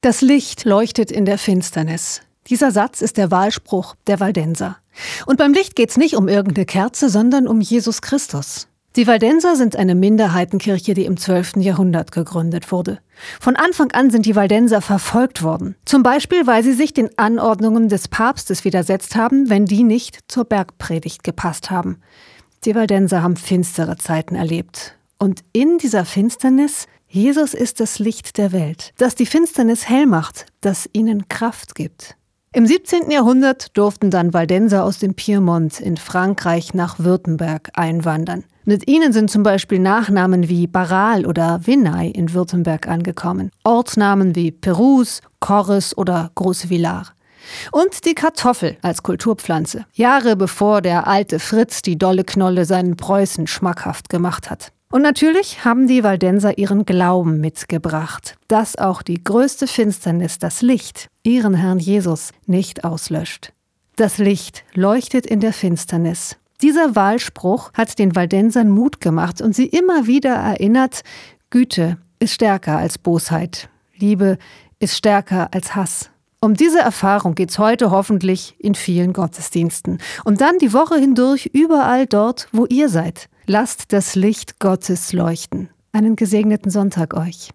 [0.00, 2.22] Das Licht leuchtet in der Finsternis.
[2.46, 4.76] Dieser Satz ist der Wahlspruch der Waldenser.
[5.26, 8.68] Und beim Licht geht's nicht um irgendeine Kerze, sondern um Jesus Christus.
[8.94, 11.56] Die Waldenser sind eine Minderheitenkirche, die im 12.
[11.56, 13.00] Jahrhundert gegründet wurde.
[13.40, 15.74] Von Anfang an sind die Waldenser verfolgt worden.
[15.84, 20.44] Zum Beispiel, weil sie sich den Anordnungen des Papstes widersetzt haben, wenn die nicht zur
[20.44, 22.00] Bergpredigt gepasst haben.
[22.64, 24.97] Die Waldenser haben finstere Zeiten erlebt.
[25.18, 30.44] Und in dieser Finsternis Jesus ist das Licht der Welt, das die Finsternis hell macht,
[30.60, 32.16] das ihnen Kraft gibt.
[32.52, 33.10] Im 17.
[33.10, 38.44] Jahrhundert durften dann Waldenser aus dem Piemont in Frankreich nach Württemberg einwandern.
[38.64, 44.50] Mit ihnen sind zum Beispiel Nachnamen wie Baral oder Vinay in Württemberg angekommen, Ortsnamen wie
[44.50, 47.12] Perus, Corres oder Große Villars.
[47.72, 53.46] Und die Kartoffel als Kulturpflanze, Jahre bevor der alte Fritz die dolle Knolle seinen Preußen
[53.46, 54.72] schmackhaft gemacht hat.
[54.90, 61.08] Und natürlich haben die Waldenser ihren Glauben mitgebracht, dass auch die größte Finsternis das Licht,
[61.22, 63.52] ihren Herrn Jesus, nicht auslöscht.
[63.96, 66.36] Das Licht leuchtet in der Finsternis.
[66.62, 71.02] Dieser Wahlspruch hat den Waldensern Mut gemacht und sie immer wieder erinnert,
[71.50, 74.38] Güte ist stärker als Bosheit, Liebe
[74.78, 76.10] ist stärker als Hass.
[76.40, 82.06] Um diese Erfahrung geht's heute hoffentlich in vielen Gottesdiensten und dann die Woche hindurch überall
[82.06, 83.28] dort, wo ihr seid.
[83.50, 85.70] Lasst das Licht Gottes leuchten.
[85.90, 87.46] Einen gesegneten Sonntag euch.